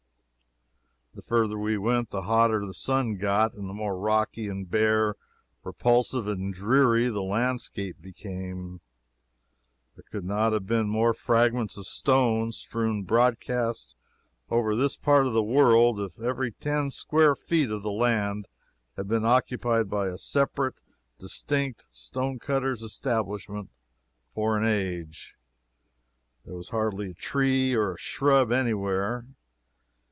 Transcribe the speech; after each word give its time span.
The 1.13 1.21
further 1.21 1.59
we 1.59 1.77
went 1.77 2.09
the 2.09 2.21
hotter 2.21 2.65
the 2.65 2.73
sun 2.73 3.15
got, 3.15 3.53
and 3.53 3.69
the 3.69 3.73
more 3.73 3.97
rocky 3.97 4.47
and 4.47 4.67
bare, 4.67 5.17
repulsive 5.61 6.25
and 6.25 6.53
dreary 6.53 7.09
the 7.09 7.21
landscape 7.21 7.97
became. 8.01 8.79
There 9.95 10.05
could 10.09 10.23
not 10.23 10.53
have 10.53 10.65
been 10.65 10.87
more 10.87 11.13
fragments 11.13 11.77
of 11.77 11.85
stone 11.85 12.53
strewn 12.53 13.03
broadcast 13.03 13.93
over 14.49 14.73
this 14.73 14.95
part 14.95 15.27
of 15.27 15.33
the 15.33 15.43
world, 15.43 15.99
if 15.99 16.17
every 16.17 16.53
ten 16.53 16.91
square 16.91 17.35
feet 17.35 17.69
of 17.71 17.83
the 17.83 17.91
land 17.91 18.47
had 18.95 19.09
been 19.09 19.25
occupied 19.25 19.89
by 19.89 20.07
a 20.07 20.17
separate 20.17 20.81
and 20.81 21.19
distinct 21.19 21.87
stonecutter's 21.93 22.81
establishment 22.81 23.69
for 24.33 24.57
an 24.57 24.65
age. 24.65 25.35
There 26.45 26.55
was 26.55 26.69
hardly 26.69 27.09
a 27.11 27.15
tree 27.15 27.75
or 27.75 27.93
a 27.95 27.99
shrub 27.99 28.53
any 28.53 28.73
where. 28.73 29.25